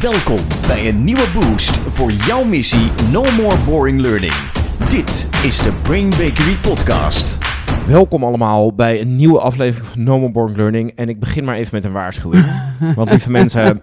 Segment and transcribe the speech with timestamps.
[0.00, 4.32] Welkom bij een nieuwe boost voor jouw missie No More Boring Learning.
[4.88, 7.38] Dit is de Brain Bakery Podcast.
[7.86, 10.92] Welkom allemaal bij een nieuwe aflevering van No More Boring Learning.
[10.96, 12.44] En ik begin maar even met een waarschuwing.
[12.96, 13.80] Want lieve mensen,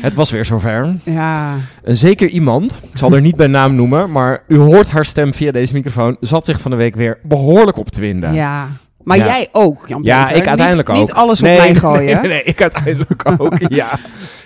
[0.00, 0.94] het was weer zover.
[1.02, 5.04] Ja, Een zeker iemand, ik zal er niet bij naam noemen, maar u hoort haar
[5.04, 8.32] stem via deze microfoon, zat zich van de week weer behoorlijk op te winden.
[8.32, 8.68] ja.
[9.02, 9.24] Maar Ja.
[9.24, 11.06] jij ook, Jan Ja, ik uiteindelijk niet, ook.
[11.06, 12.20] Niet alles nee, op mij gooien.
[12.20, 13.88] Nee, nee, ik uiteindelijk ook, ja.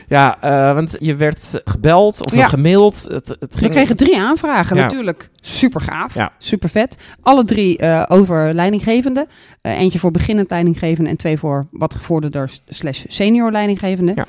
[0.08, 2.48] Ja, eh, want je werd gebeld of Ja.
[2.48, 3.02] gemaild.
[3.08, 4.82] Het, het We kregen drie aanvragen, Ja.
[4.82, 6.32] natuurlijk super gaaf, Ja.
[6.38, 6.96] super vet.
[7.20, 9.26] Alle drie eh, over leidinggevende.
[9.60, 14.12] Eh, eentje voor beginnend leidinggevende en twee voor wat gevorderder slash senior leidinggevende.
[14.14, 14.24] Ja.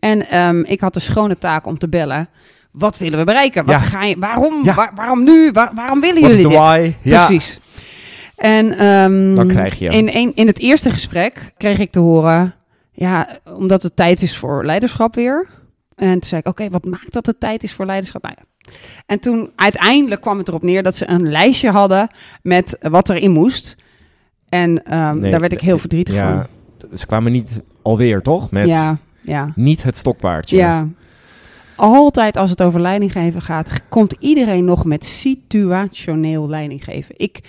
[0.00, 2.28] En ehm, ik had de schone taak om te bellen.
[2.70, 3.64] Wat willen we bereiken?
[3.64, 5.50] Wat ga je, waarom, waar- waarom nu?
[5.52, 6.58] Waar- waarom willen What jullie dit?
[6.58, 6.94] why?
[7.02, 7.58] Precies.
[8.38, 9.88] En ehm, Dan krijg je.
[9.88, 12.54] In, een, in het eerste gesprek kreeg ik te horen,
[12.92, 15.48] ja, omdat het tijd is voor leiderschap weer.
[15.96, 18.22] En toen zei ik, oké, wat maakt dat het tijd is voor leiderschap?
[18.22, 18.72] Nou ja.
[19.06, 22.08] En toen uiteindelijk kwam het erop neer dat ze een lijstje hadden
[22.42, 23.76] met wat erin moest.
[24.48, 26.46] En ehm, Nee, daar werd ik heel verdrietig Ja,
[26.94, 28.40] ze kwamen niet alweer, toch?
[28.40, 28.48] van.
[28.50, 30.56] Met Ja, ja, niet het stokpaardje.
[30.56, 30.88] ja.
[31.76, 37.14] Altijd als het over leidinggeven gaat, komt iedereen nog met situationeel leidinggeven.
[37.18, 37.40] Ik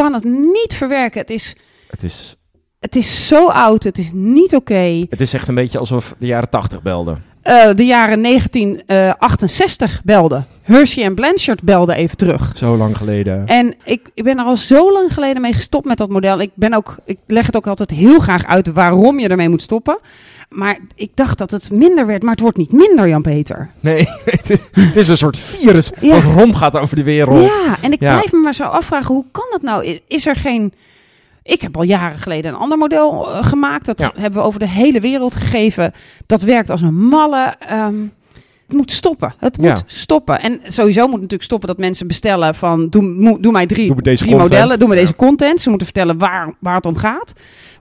[0.00, 1.20] kan het niet verwerken.
[1.20, 1.56] Het is,
[1.88, 2.36] Het is,
[2.78, 5.06] het is zo oud, het is niet oké.
[5.08, 7.22] het is echt een beetje alsof de jaren tachtig belden.
[7.42, 10.46] Eh, de jaren 1968 belden.
[10.62, 12.52] Hershey en Blanchard belden even terug.
[12.54, 13.46] Zo lang geleden.
[13.46, 16.40] En ik, ik ben er al zo lang geleden mee gestopt met dat model.
[16.40, 19.62] Ik, ben ook, ik leg het ook altijd heel graag uit waarom je ermee moet
[19.62, 19.98] stoppen.
[20.48, 23.70] Maar ik dacht dat het minder werd, maar het wordt niet minder, Jan-Peter.
[23.80, 24.06] Nee,
[24.72, 26.14] het is, een soort virus Ja.
[26.14, 27.44] wat rondgaat over de wereld.
[27.44, 28.12] Ja, en ik Ja.
[28.16, 29.98] blijf me maar zo afvragen, hoe kan dat nou?
[30.08, 30.72] Is er geen...
[31.42, 33.86] Ik heb al jaren geleden een ander model eh, gemaakt.
[33.86, 34.12] Dat Ja.
[34.16, 35.92] hebben we over de hele wereld gegeven.
[36.26, 37.54] Dat werkt als een malle.
[37.58, 37.94] Ehm,
[38.66, 39.34] het moet stoppen.
[39.38, 39.78] Het moet Ja.
[39.86, 40.40] stoppen.
[40.40, 42.88] En sowieso moet natuurlijk stoppen dat mensen bestellen van...
[42.88, 44.38] Doe, doe mij drie, Doe drie content.
[44.40, 45.00] modellen, doe me Ja.
[45.00, 45.60] deze content.
[45.60, 47.32] Ze moeten vertellen waar, waar het om gaat.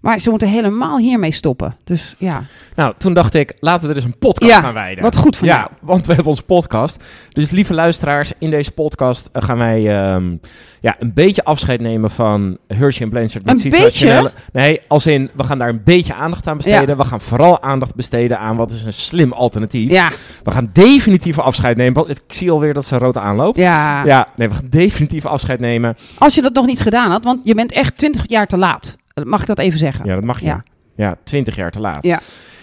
[0.02, 1.76] Maar ze moeten helemaal hiermee stoppen.
[1.84, 2.44] Dus ja,
[2.76, 5.04] Nou, toen dacht ik, laten we er eens een podcast Ja, aan wijden.
[5.04, 5.70] wat goed van ja, jou.
[5.82, 7.04] want we hebben onze podcast.
[7.30, 10.36] Dus lieve luisteraars, in deze podcast eh, gaan wij ehm,
[10.82, 13.50] ja, een beetje afscheid nemen van Hershey en Blanchard.
[13.50, 16.98] Een situationele- Nee, als in, we gaan daar een beetje aandacht aan besteden.
[16.98, 19.92] We gaan vooral aandacht besteden aan wat is een slim alternatief.
[19.92, 20.10] ja,
[20.44, 21.94] We gaan definitief afscheid nemen.
[21.94, 23.58] want Ik zie alweer dat ze rood aanloopt.
[23.58, 24.06] ja.
[24.06, 25.98] Ja, nee, we gaan definitief afscheid nemen.
[26.18, 28.98] Als je dat nog niet gedaan had, want je bent echt 20 jaar te laat.
[29.28, 30.06] Mag ik dat even zeggen?
[30.06, 30.46] Ja, dat mag je.
[30.46, 30.64] Ja.
[30.96, 32.04] Ja, twintig jaar te laat.
[32.04, 32.20] Ja.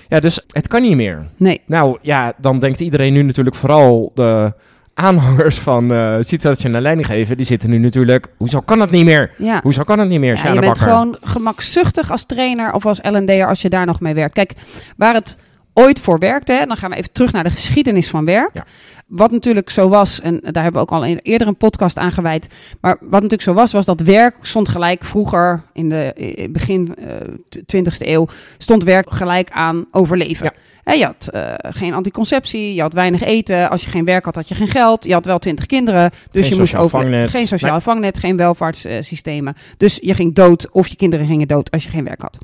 [0.08, 1.26] Ja, dus het kan niet meer.
[1.36, 1.60] Nee.
[1.66, 4.52] Nou ja, dan denkt iedereen nu natuurlijk vooral de
[4.94, 7.36] aanhangers van eh situationele leiding geven.
[7.36, 9.30] Die zitten nu natuurlijk, hoezo kan het niet meer?
[9.38, 9.60] Ja.
[9.62, 10.82] Hoezo kan het niet meer, Ja, je bent Bakker?
[10.88, 14.34] gewoon gemakzuchtig als trainer of als L&D'er als je daar nog mee werkt.
[14.34, 14.52] Kijk,
[14.96, 15.36] waar het
[15.72, 18.50] ooit voor werkte, hè, dan gaan we even terug naar de geschiedenis van werk.
[18.52, 18.64] Ja.
[19.06, 22.48] Wat natuurlijk zo was, en daar hebben we ook al eerder een podcast aan gewijd.
[22.80, 26.94] Maar wat natuurlijk zo was, was dat werk stond gelijk vroeger, in de eh, begin
[26.94, 27.16] eh,
[27.48, 28.26] t- 20e eeuw,
[28.58, 30.44] stond werk gelijk aan overleven.
[30.44, 30.52] Ja.
[30.82, 33.70] Hè, je had eh, geen anticonceptie, je had weinig eten.
[33.70, 35.04] Als je geen werk had, had je geen geld.
[35.04, 37.80] Je had wel twintig kinderen, dus Geen je moest over geen sociaal Nee.
[37.80, 39.56] vangnet, geen welvaartssystemen.
[39.76, 42.38] Dus je ging dood of je kinderen gingen dood als je geen werk had.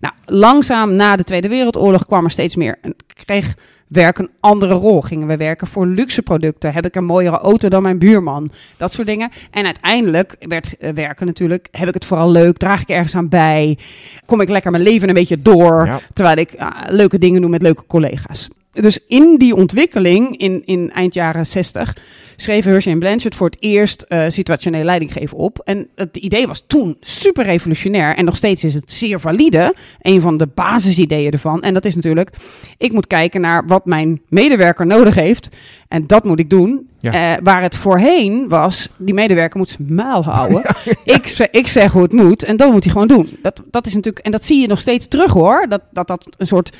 [0.00, 2.78] Nou, langzaam na de Tweede Wereldoorlog kwam er steeds meer.
[2.82, 3.54] En kreeg
[3.88, 5.00] werk een andere rol.
[5.00, 6.72] Gingen we werken voor luxe producten?
[6.72, 8.50] Heb ik een mooiere auto dan mijn buurman?
[8.76, 9.30] Dat soort dingen.
[9.50, 11.68] En uiteindelijk werd eh, werken natuurlijk.
[11.70, 12.56] Heb ik het vooral leuk?
[12.56, 13.78] Draag ik ergens aan bij?
[14.26, 15.86] Kom ik lekker mijn leven een beetje door?
[15.86, 16.00] Ja.
[16.12, 18.48] Terwijl ik ah, leuke dingen doe met leuke collega's.
[18.80, 21.96] Dus in die ontwikkeling, in, in eind jaren 60,
[22.36, 25.60] schreven Hershey en Blanchard voor het eerst eh situationele leidinggeven op.
[25.64, 28.16] En het idee was toen super revolutionair.
[28.16, 29.74] En nog steeds is het zeer valide.
[30.00, 31.62] Een van de basisideeën ervan.
[31.62, 32.30] En dat is natuurlijk,
[32.78, 35.48] ik moet kijken naar wat mijn medewerker nodig heeft.
[35.88, 36.88] En dat moet ik doen.
[37.00, 37.12] Ja.
[37.12, 40.62] Eh, waar het voorheen was, die medewerker moet zijn muil houden.
[41.04, 43.38] ik, ik zeg hoe het moet en dat moet hij gewoon doen.
[43.42, 45.66] Dat, dat is natuurlijk, en dat zie je nog steeds terug hoor.
[45.68, 46.76] Dat dat, dat een soort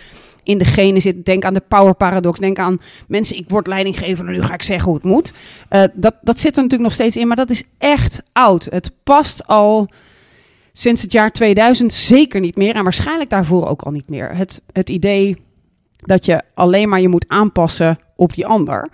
[0.49, 1.25] in de genen zit.
[1.25, 2.39] Denk aan de power paradox.
[2.39, 5.33] Denk aan mensen, ik word leidinggever en nu ga ik zeggen hoe het moet.
[5.69, 8.65] Eh, dat, dat zit er natuurlijk nog steeds in, maar dat is echt oud.
[8.65, 9.89] Het past al
[10.73, 14.37] sinds het jaar 2000 zeker niet meer en waarschijnlijk daarvoor ook al niet meer.
[14.37, 15.37] Het, het idee
[15.97, 18.89] dat je alleen maar je moet aanpassen op die ander.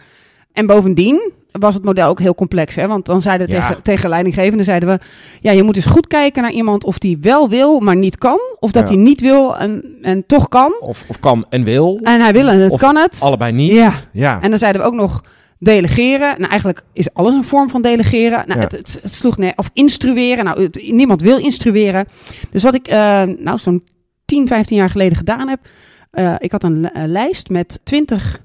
[0.52, 2.74] En bovendien was het model ook heel complex.
[2.74, 2.86] Hè?
[2.86, 3.66] Want dan zeiden we Ja.
[3.68, 4.98] tegen, tegen leidinggevenden, zeiden we...
[5.40, 8.38] ja, je moet eens goed kijken naar iemand of die wel wil, maar niet kan.
[8.58, 8.94] Of dat Ja.
[8.94, 10.74] hij niet wil en, en toch kan.
[10.80, 12.00] Of, of kan en wil.
[12.02, 13.18] En hij wil en het Of kan het.
[13.22, 13.72] Allebei niet.
[13.72, 13.92] Ja.
[14.12, 14.38] ja.
[14.42, 15.22] En dan zeiden we ook nog
[15.58, 16.34] delegeren.
[16.38, 18.42] Nou, eigenlijk is alles een vorm van delegeren.
[18.46, 18.64] Nou, Ja.
[18.64, 20.44] het, het, het sloeg nee, of instrueren.
[20.44, 22.06] Nou, het- niemand wil instrueren.
[22.50, 23.84] Dus wat ik, eh, nou, zo'n
[24.24, 25.60] 10, 15 jaar geleden gedaan heb.
[26.10, 28.42] eh, ik had een eh, lijst met 20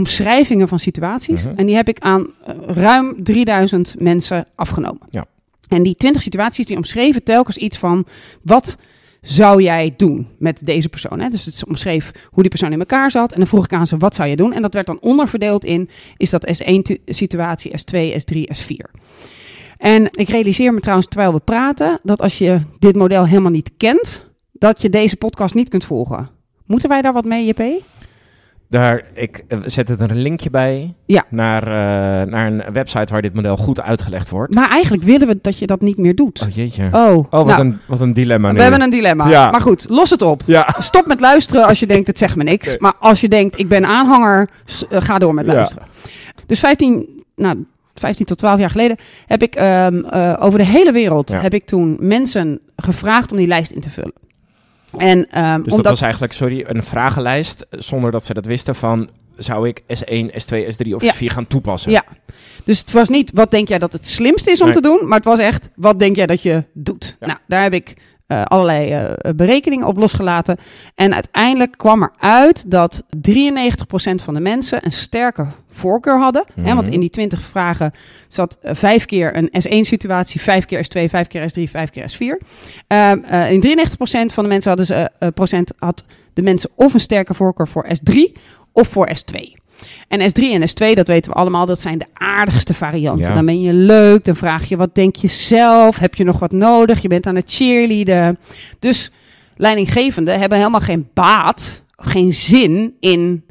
[0.00, 1.44] omschrijvingen van situaties.
[1.44, 1.54] Mhm.
[1.56, 5.06] En die heb ik aan eh, ruim 3000 mensen afgenomen.
[5.10, 5.26] Ja.
[5.68, 8.06] En die 20 situaties die omschreven telkens iets van
[8.42, 8.76] wat
[9.22, 11.20] zou jij doen met deze persoon.
[11.20, 11.28] Hè?
[11.28, 13.32] Dus het omschreef hoe die persoon in elkaar zat.
[13.32, 14.52] En dan vroeg ik aan ze, wat zou je doen?
[14.52, 19.00] En dat werd dan onderverdeeld in, is dat S1-situatie, S2, S3, S4.
[19.76, 23.72] En ik realiseer me trouwens, terwijl we praten, dat als je dit model helemaal niet
[23.76, 26.28] kent, dat je deze podcast niet kunt volgen.
[26.66, 27.82] Moeten wij daar wat mee, JP?
[28.70, 31.24] Daar, ik eh, zet het er een linkje bij Ja.
[31.28, 34.54] naar, eh, naar een website waar dit model goed uitgelegd wordt.
[34.54, 36.42] Maar eigenlijk willen we dat je dat niet meer doet.
[36.42, 36.88] Oh jeetje.
[36.92, 38.56] Oh, Oh, wat, nou, een, wat een dilemma nu.
[38.56, 39.28] we hebben een dilemma.
[39.28, 39.50] Ja.
[39.50, 40.42] Maar goed, los het op.
[40.46, 40.74] Ja.
[40.78, 42.78] Stop met luisteren als je denkt, het zegt me niks.
[42.78, 44.48] Maar als je denkt, ik ben aanhanger,
[44.90, 45.84] eh, ga door met luisteren.
[46.46, 47.64] Dus 15, nou,
[47.94, 48.96] 15 tot 12 jaar geleden
[49.26, 53.46] heb ik ehm, eh, over de hele wereld heb ik toen mensen gevraagd om die
[53.46, 54.12] lijst in te vullen.
[54.96, 58.46] En ehm, Dus dat omdat was eigenlijk, sorry, een vragenlijst eh, zonder dat ze dat
[58.46, 61.14] wisten van zou ik S1, S2, S3 of Ja.
[61.14, 61.90] S4 gaan toepassen?
[61.90, 62.04] Ja.
[62.64, 64.74] Dus het was niet wat denk jij dat het slimste is om Nee.
[64.74, 67.16] te doen, maar het was echt wat denk jij dat je doet.
[67.20, 67.26] Ja.
[67.26, 67.94] Nou, daar heb ik
[68.30, 70.56] eh, allerlei eh, berekeningen op losgelaten.
[70.94, 76.44] En uiteindelijk kwam er uit dat 93% van de mensen een sterke voorkeur hadden.
[76.60, 76.94] Hè, want Mhm.
[76.94, 77.92] in die 20 vragen
[78.28, 82.40] zat eh, vijf keer een S1-situatie, vijf keer S2, vijf keer S3, vijf keer S4.
[82.86, 86.04] Ehm, eh, in 93% van de mensen hadden ze, procent had
[86.34, 88.32] de mensen of een sterke voorkeur voor S3
[88.72, 89.54] of voor S2.
[90.08, 93.26] En S3 en S2, dat weten we allemaal, dat zijn de aardigste varianten.
[93.26, 93.34] Ja.
[93.34, 96.52] Dan ben je leuk, dan vraag je wat denk je zelf, heb je nog wat
[96.52, 98.38] nodig, je bent aan het cheerleaden.
[98.78, 99.10] Dus
[99.56, 103.44] leidinggevenden hebben helemaal geen baat, geen zin in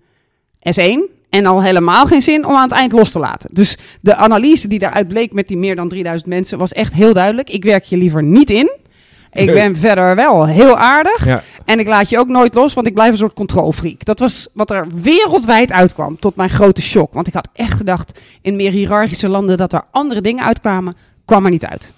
[0.59, 3.49] S1 en al helemaal geen zin om aan het eind los te laten.
[3.53, 7.13] Dus de analyse die daaruit bleek met die meer dan 3000 mensen was echt heel
[7.13, 7.49] duidelijk.
[7.49, 8.71] Ik werk je liever niet in.
[9.31, 11.25] Ik ben verder wel heel aardig.
[11.25, 11.43] Ja.
[11.69, 14.05] En ik laat je ook nooit los, want ik blijf een soort controlfreak.
[14.05, 17.13] Dat was wat er wereldwijd uitkwam, tot mijn grote shock.
[17.13, 20.95] Want ik had echt gedacht, in meer hiërarchische landen, dat er andere dingen uitkwamen.
[21.25, 21.93] Kwam er niet uit.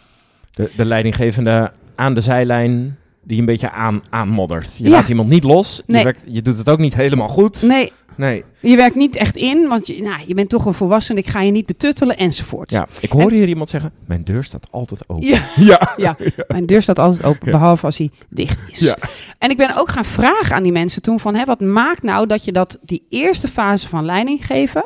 [0.51, 4.77] De, de leidinggevende aan de zijlijn die een beetje aan, aanmoddert.
[4.77, 4.89] Je Ja.
[4.89, 5.81] laat iemand niet los.
[5.85, 5.97] Nee.
[5.97, 7.61] Je, werkt, je doet het ook niet helemaal goed.
[7.61, 8.43] Nee, Nee.
[8.59, 11.19] je werkt niet echt in, want je, nou, je bent toch een volwassene.
[11.19, 12.71] Ik ga je niet betuttelen, enzovoort.
[12.71, 15.27] Ja, ik hoor hier iemand zeggen, mijn deur staat altijd open.
[15.27, 15.39] Ja.
[15.55, 15.79] Ja.
[15.97, 16.15] Ja,
[16.47, 18.79] mijn deur staat altijd open, behalve als hij dicht is.
[18.79, 18.97] Ja.
[19.37, 22.27] En ik ben ook gaan vragen aan die mensen toen van, hè, wat maakt nou
[22.27, 24.83] dat je dat die eerste fase van leiding geven,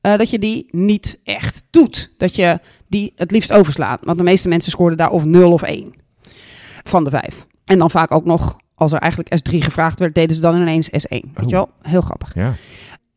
[0.00, 2.14] eh, dat je die niet echt doet.
[2.18, 4.00] Dat je die het liefst overslaat.
[4.04, 5.94] Want de meeste mensen scoorden daar of 0 of 1
[6.82, 7.46] van de 5.
[7.64, 10.88] En dan vaak ook nog, als er eigenlijk S3 gevraagd werd, deden ze dan ineens
[10.88, 10.92] S1.
[11.08, 11.44] Weet Oh.
[11.48, 11.70] je wel?
[11.82, 12.34] Heel grappig.
[12.34, 12.54] Ja.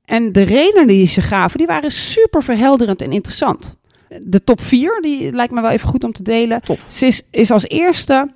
[0.05, 3.75] En de redenen die ze gaven, die waren super verhelderend en interessant.
[4.21, 6.61] De top 4, die lijkt me wel even goed om te delen.
[6.61, 6.85] Tof.
[6.89, 8.31] Ze is, is als eerste,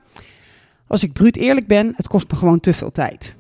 [0.88, 3.36] als ik bruut eerlijk ben, het kost me gewoon te veel tijd.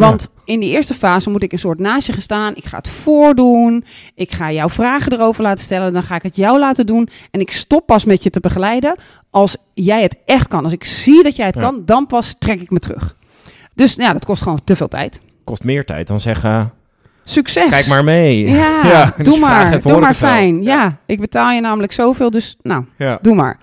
[0.00, 2.56] Want in die eerste fase moet ik een soort naast je gaan staan.
[2.56, 3.84] Ik ga het voordoen.
[4.14, 5.92] Ik ga jouw vragen erover laten stellen.
[5.92, 7.08] Dan ga ik het jou laten doen.
[7.30, 8.96] En ik stop pas met je te begeleiden
[9.30, 10.64] als jij het echt kan.
[10.64, 11.60] Als ik zie dat jij het Ja.
[11.60, 13.16] kan, dan pas trek ik me terug.
[13.74, 15.20] Dus ja, dat kost gewoon te veel tijd.
[15.44, 16.72] Kost meer tijd dan zeggen,
[17.24, 17.68] Succes!
[17.70, 18.48] kijk maar mee.
[18.50, 19.70] Ja, Ja, doe maar.
[19.70, 20.62] het, doe maar fijn.
[20.62, 20.96] Ja.
[21.06, 23.18] Ik betaal je namelijk zoveel, dus nou, Ja.
[23.22, 23.58] doe maar.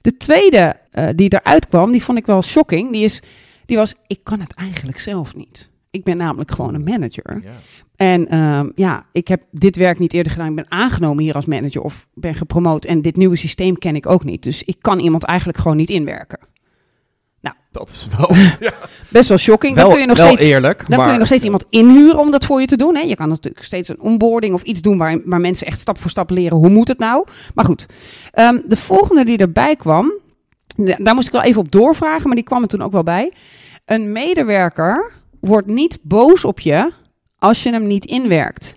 [0.00, 2.92] De tweede eh, die eruit kwam, die vond ik wel shocking.
[2.92, 3.22] Die, is,
[3.68, 5.70] die was, ik kan het eigenlijk zelf niet.
[5.90, 7.40] Ik ben namelijk gewoon een manager.
[7.42, 7.50] Ja.
[7.96, 10.48] En ehm, ja, ik heb dit werk niet eerder gedaan.
[10.48, 12.84] Ik ben aangenomen hier als manager of ben gepromoot.
[12.84, 14.42] En dit nieuwe systeem ken ik ook niet.
[14.42, 16.38] Dus ik kan iemand eigenlijk gewoon niet inwerken.
[17.70, 18.36] Dat is wel,
[19.08, 19.74] Best wel shocking.
[19.74, 20.78] wel, dan kun je nog wel steeds eerlijk.
[20.78, 22.96] Dan maar, kun je nog steeds iemand inhuren om dat voor je te doen.
[22.96, 23.00] Hè?
[23.00, 26.10] Je kan natuurlijk steeds een onboarding of iets doen waar, waar mensen echt stap voor
[26.10, 27.26] stap leren hoe moet het nou.
[27.54, 27.86] Maar goed,
[28.32, 30.12] Ehm, de volgende die erbij kwam,
[30.84, 33.32] daar moest ik wel even op doorvragen, maar die kwam er toen ook wel bij.
[33.84, 36.92] Een medewerker wordt niet boos op je
[37.38, 38.76] als je hem niet inwerkt.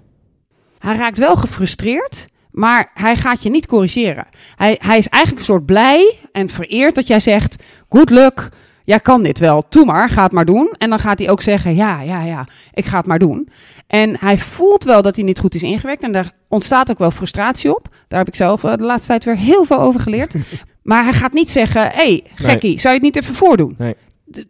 [0.79, 4.27] Hij raakt wel gefrustreerd, maar hij gaat je niet corrigeren.
[4.55, 7.55] Hij, hij is eigenlijk een soort blij en vereerd dat jij zegt:
[7.89, 8.49] Good luck,
[8.83, 10.73] jij kan dit wel, doe maar, ga het maar doen.
[10.77, 13.49] En dan gaat hij ook zeggen: Ja, ja, ja, ik ga het maar doen.
[13.87, 17.11] En hij voelt wel dat hij niet goed is ingewerkt en daar ontstaat ook wel
[17.11, 17.87] frustratie op.
[18.07, 20.33] Daar heb ik zelf eh, de laatste tijd weer heel veel over geleerd.
[20.81, 23.75] Maar hij gaat niet zeggen: Hé, hey, gekkie, zou je het niet even voordoen?
[23.77, 23.95] Nee.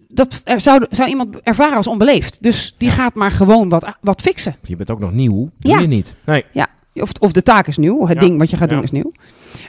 [0.07, 2.37] Dat er zou, zou iemand ervaren als onbeleefd.
[2.41, 2.93] Dus die Ja.
[2.95, 4.55] gaat maar gewoon wat, wat fixen.
[4.63, 5.79] Je bent ook nog nieuw, doe Ja.
[5.79, 6.15] je niet.
[6.25, 6.45] Nee.
[6.93, 8.83] Of, of de taak is nieuw, het Ja, ding wat je gaat doen ja.
[8.83, 9.11] is nieuw.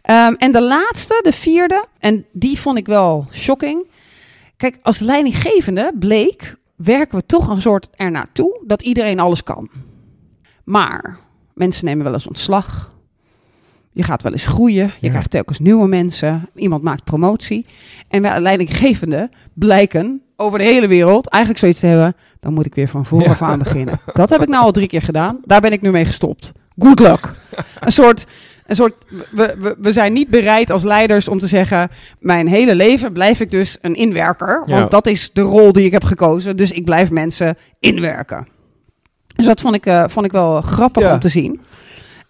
[0.03, 3.87] Ehm, en de laatste, de vierde, en die vond ik wel shocking.
[4.63, 9.71] Kijk, als leidinggevende bleek, werken we toch een soort ernaartoe dat iedereen alles kan.
[10.65, 11.19] Maar
[11.55, 12.93] mensen nemen wel eens ontslag.
[13.93, 14.87] Je gaat wel eens groeien.
[14.87, 15.09] Je Ja.
[15.09, 16.49] krijgt telkens nieuwe mensen.
[16.55, 17.67] Iemand maakt promotie.
[18.09, 22.17] En wij leidinggevenden blijken over de hele wereld eigenlijk zoiets te hebben.
[22.41, 23.31] Dan moet ik weer van voren Ja.
[23.33, 23.99] af aan beginnen.
[24.13, 25.39] Dat heb ik nou al drie keer gedaan.
[25.45, 26.53] Daar ben ik nu mee gestopt.
[26.79, 27.35] Good luck.
[27.81, 28.27] Een soort,
[28.79, 31.91] een soort we, we, we zijn niet bereid als leiders om te zeggen...
[32.19, 34.57] mijn hele leven blijf ik dus een inwerker.
[34.67, 34.87] Want Ja.
[34.87, 36.57] dat is de rol die ik heb gekozen.
[36.57, 38.49] Dus ik blijf mensen inwerken.
[39.37, 41.13] Dus dat vond ik, eh, vond ik wel grappig Ja.
[41.13, 41.61] om te zien.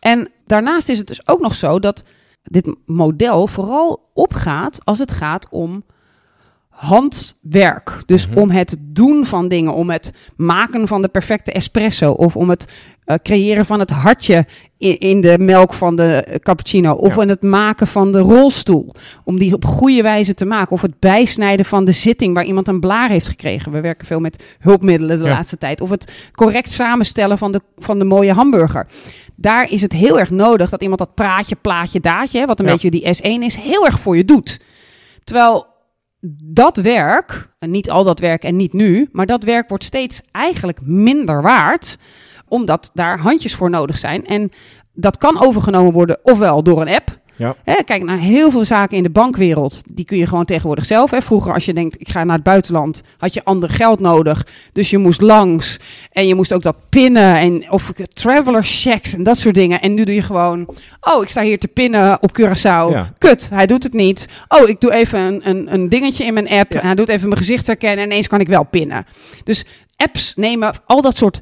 [0.01, 2.05] En daarnaast is het dus ook nog zo dat
[2.43, 5.85] dit model vooral opgaat als het gaat om
[6.73, 8.02] handwerk.
[8.07, 8.38] Dus Mhm.
[8.38, 12.67] om het doen van dingen, om het maken van de perfecte espresso of om het
[13.05, 14.47] eh, creëren van het hartje
[14.79, 17.23] in, in de melk van de eh, cappuccino of Ja.
[17.23, 18.95] in het maken van de rolstoel.
[19.25, 22.69] Om die op goede wijze te maken of het bijsnijden van de zitting waar iemand
[22.69, 23.73] een blaar heeft gekregen.
[23.73, 25.31] We werken veel met hulpmiddelen de Ja.
[25.31, 25.81] laatste tijd.
[25.81, 28.87] Of het correct samenstellen van de, van de mooie hamburger.
[29.37, 32.73] Daar is het heel erg nodig dat iemand dat praatje, plaatje, daadje, wat een Ja.
[32.73, 34.61] beetje die S1 is, heel erg voor je doet.
[35.25, 35.67] Terwijl
[36.45, 40.23] dat werk, en niet al dat werk en niet nu, maar dat werk wordt steeds
[40.31, 41.99] eigenlijk minder waard,
[42.49, 44.26] omdat daar handjes voor nodig zijn.
[44.26, 44.50] En
[44.93, 47.21] dat kan overgenomen worden ofwel door een app.
[47.43, 47.57] Ja.
[47.65, 49.83] Hè, kijk naar heel veel zaken in de bankwereld.
[49.87, 51.11] Die kun je gewoon tegenwoordig zelf.
[51.11, 51.23] Hè.
[51.23, 54.47] Vroeger, als je denkt, ik ga naar het buitenland, had je ander geld nodig.
[54.73, 55.77] Dus je moest langs.
[56.11, 57.37] En je moest ook dat pinnen.
[57.37, 59.81] En, of traveler checks en dat soort dingen.
[59.81, 60.69] En nu doe je gewoon,
[61.01, 62.91] oh, ik sta hier te pinnen op Curaçao.
[62.93, 63.13] Ja.
[63.19, 64.29] Kut, hij doet het niet.
[64.49, 66.73] Oh, ik doe even een, een, een dingetje in mijn app.
[66.73, 66.81] Ja.
[66.81, 68.05] En hij doet even mijn gezicht herkennen.
[68.05, 69.07] En ineens kan ik wel pinnen.
[69.45, 69.65] Dus
[69.97, 71.41] apps nemen al dat soort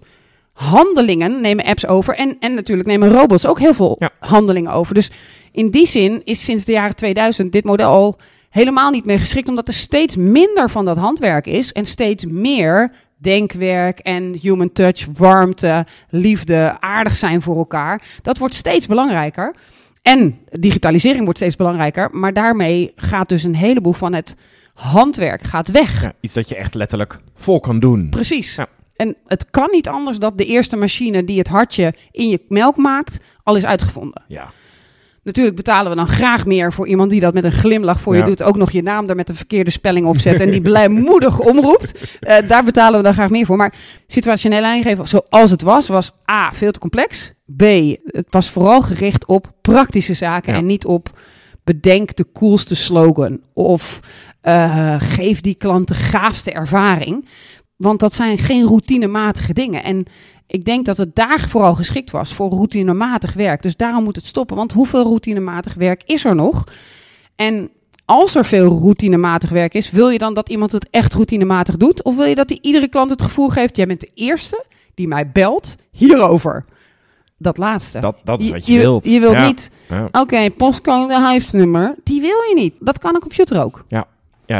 [0.52, 2.14] handelingen nemen apps over.
[2.14, 4.11] En, en natuurlijk nemen robots ook heel veel Ja.
[4.21, 4.95] handelingen over.
[4.95, 5.11] Dus
[5.52, 8.19] in die zin is sinds de jaren 2000 dit model al
[8.50, 9.49] helemaal niet meer geschikt.
[9.49, 11.73] Omdat er steeds minder van dat handwerk is.
[11.73, 18.02] En steeds meer denkwerk en human touch, warmte, liefde, aardig zijn voor elkaar.
[18.23, 19.54] Dat wordt steeds belangrijker.
[20.02, 22.09] En digitalisering wordt steeds belangrijker.
[22.12, 24.37] Maar daarmee gaat dus een heleboel van het
[24.75, 26.02] handwerk gaat weg.
[26.02, 28.09] Ja, iets dat je echt letterlijk vol kan doen.
[28.11, 28.54] Precies.
[28.54, 28.66] Ja.
[28.97, 32.76] En het kan niet anders dat de eerste machine die het hartje in je melk
[32.76, 34.23] maakt, al is uitgevonden.
[34.28, 34.52] Ja.
[35.30, 38.20] Natuurlijk betalen we dan graag meer voor iemand die dat met een glimlach voor Ja.
[38.20, 38.42] je doet.
[38.42, 41.92] Ook nog je naam daar met een verkeerde spelling op zet en die blijmoedig omroept.
[42.20, 43.56] Eh, daar betalen we dan graag meer voor.
[43.56, 43.75] Maar
[44.06, 47.32] situationeel aangegeven zoals het was, was A, veel te complex.
[47.56, 47.62] B,
[48.04, 50.58] het was vooral gericht op praktische zaken Ja.
[50.58, 51.18] en niet op
[51.64, 53.40] bedenk de coolste slogan.
[53.52, 54.00] Of
[54.40, 57.28] eh, geef die klant de gaafste ervaring.
[57.76, 59.82] Want dat zijn geen routinematige dingen.
[59.84, 60.04] En
[60.50, 63.62] ik denk dat het daar vooral geschikt was voor routinematig werk.
[63.62, 64.57] Dus daarom moet het stoppen.
[64.57, 66.64] Want hoeveel routinematig werk is er nog?
[67.37, 67.71] En
[68.04, 72.02] als er veel routinematig werk is, wil je dan dat iemand het echt routinematig doet?
[72.02, 74.64] Of wil je dat die iedere klant het gevoel geeft: jij bent de eerste
[74.95, 76.64] die mij belt hierover?
[77.38, 77.99] Dat laatste.
[78.00, 79.04] Dat, dat is wat je, wilt.
[79.04, 79.47] Je wilt Ja.
[79.47, 80.09] niet, Ja.
[80.12, 81.95] oké, postcode huisnummer.
[82.04, 82.75] Die wil je niet.
[82.80, 83.85] Dat kan een computer ook.
[83.88, 84.07] Ja,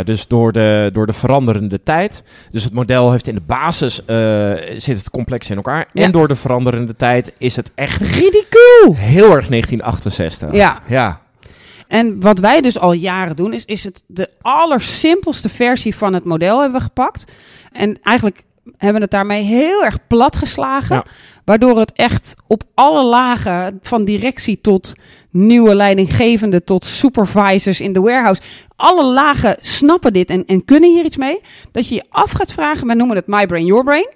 [0.05, 2.23] dus door de, door de veranderende tijd.
[2.51, 5.89] Dus het model heeft in de basis eh, zit het complex in elkaar.
[5.93, 6.05] Ja.
[6.05, 8.95] En door de veranderende tijd is het echt Ridicuul!
[8.95, 10.53] heel erg 1968.
[10.53, 10.81] Ja.
[10.87, 11.21] Ja.
[11.89, 16.25] En wat wij dus al jaren doen, is, is het de allersimpelste versie van het
[16.25, 17.33] model hebben we gepakt.
[17.73, 20.97] En eigenlijk hebben we het daarmee heel erg plat geslagen.
[20.97, 21.05] Ja.
[21.51, 24.93] Waardoor het echt op alle lagen, van directie tot
[25.31, 28.41] nieuwe leidinggevende, tot supervisors in de warehouse.
[28.77, 31.41] Alle lagen snappen dit en, en kunnen hier iets mee.
[31.73, 34.09] Dat je je af gaat vragen, wij noemen het My Brain, Your Brain.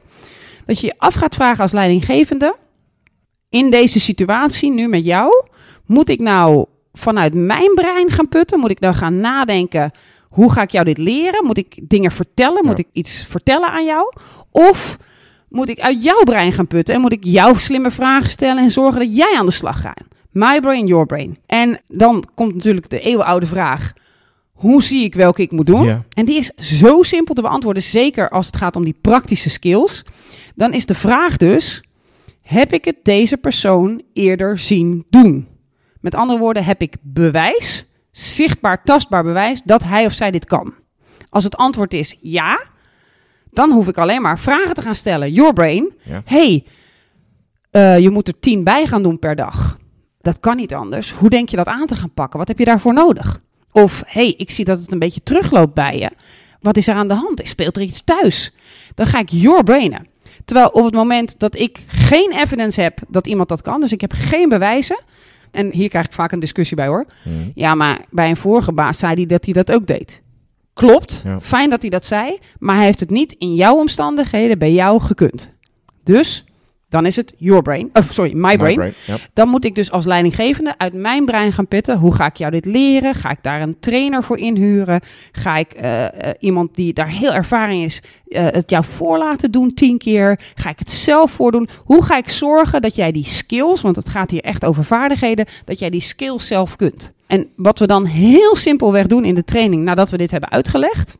[0.66, 2.56] Dat je je af gaat vragen als leidinggevende,
[3.48, 5.48] in deze situatie nu met jou,
[5.86, 8.58] moet ik nou vanuit mijn brein gaan putten?
[8.60, 9.92] Moet ik nou gaan nadenken,
[10.28, 11.44] hoe ga ik jou dit leren?
[11.44, 12.64] Moet ik dingen vertellen?
[12.64, 12.84] Moet Ja.
[12.84, 14.12] ik iets vertellen aan jou?
[14.50, 14.96] Of
[15.54, 18.70] moet ik uit jouw brein gaan putten en moet ik jou slimme vragen stellen en
[18.70, 20.02] zorgen dat jij aan de slag gaat?
[20.30, 21.38] My brain, your brain.
[21.46, 23.92] En dan komt natuurlijk de eeuwenoude vraag:
[24.52, 25.84] hoe zie ik welke ik moet doen?
[25.84, 26.04] Ja.
[26.14, 30.04] En die is zo simpel te beantwoorden, zeker als het gaat om die praktische skills.
[30.54, 31.82] Dan is de vraag dus:
[32.42, 35.48] heb ik het deze persoon eerder zien doen?
[36.00, 40.74] Met andere woorden, heb ik bewijs, zichtbaar, tastbaar bewijs dat hij of zij dit kan?
[41.30, 42.60] Als het antwoord is ja,
[43.54, 45.32] dan hoef ik alleen maar vragen te gaan stellen.
[45.32, 45.92] Your brain.
[46.02, 46.22] Ja.
[46.24, 46.64] hey,
[47.70, 49.78] eh, je moet er tien bij gaan doen per dag.
[50.20, 51.12] Dat kan niet anders.
[51.12, 52.38] Hoe denk je dat aan te gaan pakken?
[52.38, 53.40] Wat heb je daarvoor nodig?
[53.72, 56.10] Of, hey, ik zie dat het een beetje terugloopt bij je.
[56.60, 57.40] Wat is er aan de hand?
[57.44, 58.52] Speelt er iets thuis?
[58.94, 60.06] Dan ga ik your brainen.
[60.44, 64.00] Terwijl op het moment dat ik geen evidence heb dat iemand dat kan, dus ik
[64.00, 64.98] heb geen bewijzen.
[65.50, 67.06] En hier krijg ik vaak een discussie bij hoor.
[67.24, 67.50] Mhm.
[67.54, 70.22] Ja, maar bij een vorige baas zei hij dat hij dat ook deed.
[70.74, 71.40] Klopt, Ja.
[71.40, 75.00] fijn dat hij dat zei, maar hij heeft het niet in jouw omstandigheden bij jou
[75.00, 75.52] gekund.
[76.04, 76.44] Dus
[76.88, 77.90] dan is het your brain.
[77.92, 78.94] Of sorry, my brain.
[79.06, 79.16] ja.
[79.32, 81.98] Dan moet ik dus als leidinggevende uit mijn brein gaan pitten.
[81.98, 83.14] Hoe ga ik jou dit leren?
[83.14, 85.00] Ga ik daar een trainer voor inhuren?
[85.32, 89.74] Ga ik eh, eh, iemand die daar heel ervaring is, het jou voor laten doen
[89.74, 90.40] tien keer?
[90.54, 91.68] Ga ik het zelf voordoen?
[91.84, 95.46] Hoe ga ik zorgen dat jij die skills, want het gaat hier echt over vaardigheden,
[95.64, 97.12] dat jij die skills zelf kunt?
[97.26, 101.16] En wat we dan heel simpelweg doen in de training, nadat we dit hebben uitgelegd,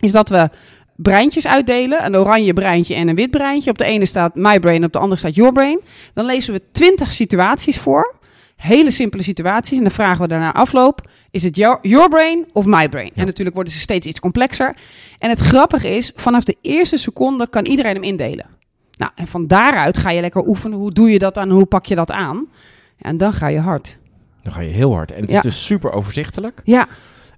[0.00, 0.50] is dat we
[0.96, 2.04] breintjes uitdelen.
[2.04, 3.70] Een oranje breintje en een wit breintje.
[3.70, 5.80] Op de ene staat my brain, op de andere staat your brain.
[6.14, 8.18] Dan lezen we 20 situaties voor.
[8.56, 9.76] Hele simpele situaties.
[9.76, 13.10] En dan vragen we daarna afloop: is het your, your brain of my brain?
[13.14, 14.76] En natuurlijk worden ze steeds iets complexer.
[15.18, 18.46] En het grappige is, vanaf de eerste seconde kan iedereen hem indelen.
[18.96, 20.78] Nou, en van daaruit ga je lekker oefenen.
[20.78, 21.50] Hoe doe je dat dan?
[21.50, 22.48] Hoe pak je dat aan?
[23.00, 23.98] en dan ga je hard.
[24.42, 25.12] Dan ga je heel hard.
[25.12, 25.36] En het Ja.
[25.36, 26.60] is dus super overzichtelijk.
[26.64, 26.86] Ja,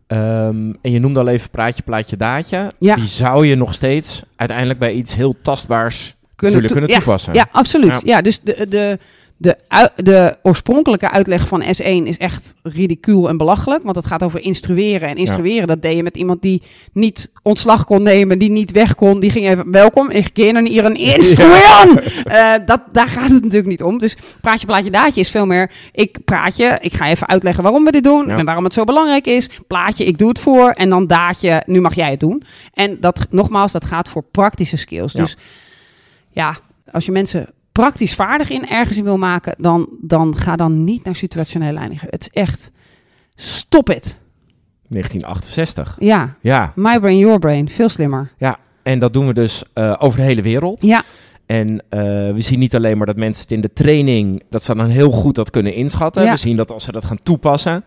[0.07, 2.71] Ehm, en je noemde al even praatje, plaatje, daadje.
[2.79, 2.95] Ja.
[2.95, 7.35] Die zou je nog steeds uiteindelijk bij iets heel tastbaars natuurlijk toe- kunnen ja, toepassen.
[7.35, 7.91] Ja, absoluut.
[7.91, 8.01] Ja.
[8.05, 8.99] Ja, dus de, de,
[9.43, 9.57] de,
[9.97, 13.83] de oorspronkelijke uitleg van S1 is echt ridicuul en belachelijk.
[13.83, 15.09] Want het gaat over instrueren.
[15.09, 18.95] En instrueren, dat deed je met iemand die niet ontslag kon nemen, die niet weg
[18.95, 19.21] kon.
[19.21, 22.03] Die ging even, welkom, ik ken hier een instrueren.
[22.25, 23.99] Eh, dat, daar gaat het natuurlijk niet om.
[23.99, 27.85] Dus praatje, plaatje, daadje is veel meer, ik praat je, ik ga even uitleggen waarom
[27.85, 28.27] we dit doen.
[28.27, 28.39] Ja.
[28.39, 29.49] En waarom het zo belangrijk is.
[29.67, 30.71] Plaatje, ik doe het voor.
[30.71, 32.43] En dan daadje, nu mag jij het doen.
[32.75, 35.13] En dat, nogmaals, dat gaat voor praktische skills.
[35.13, 35.21] Ja.
[35.21, 35.37] Dus
[36.31, 36.59] ja,
[36.91, 41.05] als je mensen praktisch vaardig in ergens in wil maken, dan, dan ga dan niet
[41.05, 42.01] naar situationele leiding.
[42.07, 42.71] Het is echt,
[43.35, 44.21] stop het.
[44.89, 45.97] 1968.
[45.99, 48.33] Ja, Ja, my brain, your brain, veel slimmer.
[48.39, 48.59] ja.
[48.83, 50.83] En dat doen we dus eh, over de hele wereld.
[50.83, 51.03] Ja,
[51.47, 52.01] En eh,
[52.33, 55.11] we zien niet alleen maar dat mensen het in de training, dat ze dan heel
[55.11, 56.25] goed dat kunnen inschatten.
[56.25, 56.31] Ja.
[56.31, 57.85] We zien dat als ze dat gaan toepassen,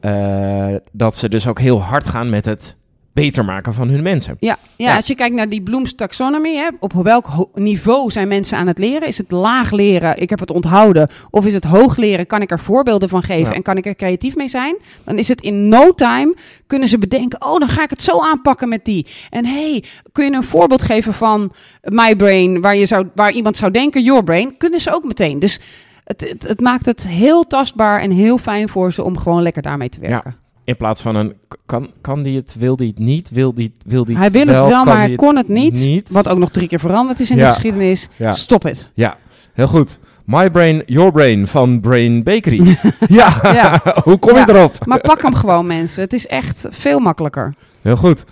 [0.00, 2.76] eh, dat ze dus ook heel hard gaan met het
[3.20, 4.36] beter maken van hun mensen.
[4.40, 4.96] ja, ja, Ja.
[4.96, 8.78] als je kijkt naar die Bloom's taxonomy, hè, op welk niveau zijn mensen aan het
[8.78, 9.08] leren?
[9.08, 12.50] Is het laag leren, ik heb het onthouden, of is het hoog leren, kan ik
[12.50, 13.54] er voorbeelden van geven Ja.
[13.54, 14.76] en kan ik er creatief mee zijn?
[15.04, 16.34] Dan is het in no time,
[16.66, 19.06] kunnen ze bedenken, oh, dan ga ik het zo aanpakken met die.
[19.30, 23.56] En hey, kun je een voorbeeld geven van my brain, waar, je zou, waar iemand
[23.56, 25.38] zou denken, your brain, kunnen ze ook meteen.
[25.38, 25.60] Dus
[26.04, 29.62] het, het, het maakt het heel tastbaar en heel fijn voor ze om gewoon lekker
[29.62, 30.36] daarmee te werken.
[30.68, 31.34] In plaats van een,
[31.66, 34.48] kan, kan die het, wil die het niet, wil die, wil die Hij wil het
[34.68, 35.72] wel, maar hij kon het niet.
[35.72, 36.10] niet?
[36.10, 37.46] Wat ook nog drie keer veranderd is in Ja.
[37.46, 38.08] de geschiedenis.
[38.16, 38.32] Ja.
[38.32, 38.88] Stop het.
[38.94, 39.16] Ja,
[39.52, 39.98] heel goed.
[40.24, 42.78] My Brain, Your Brain van Brain Bakery.
[43.08, 43.82] ja, Ja.
[44.04, 44.86] hoe kom je erop?
[44.86, 46.02] Maar pak hem gewoon, mensen.
[46.02, 47.54] Het is echt veel makkelijker.
[47.82, 48.24] Heel goed.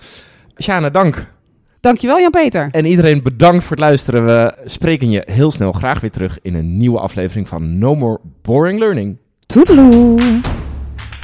[0.63, 1.27] Sjane, dank.
[1.81, 2.69] Dankjewel, Jan-Peter.
[2.71, 4.25] En iedereen bedankt voor het luisteren.
[4.27, 8.19] We spreken je heel snel graag weer terug in een nieuwe aflevering van No More
[8.43, 9.17] Boring Learning.
[9.47, 10.41] Toedeloe.